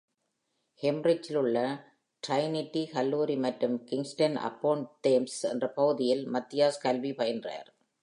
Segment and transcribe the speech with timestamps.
[0.81, 1.57] Cambridgeஇல் உள்ள
[2.23, 7.69] டிரைனிட்டி கல்லூரி மற்றும் Kingston upon Thames என்ற பகுதியில் மத்தியாஸ் கல்வி பயின்றார்.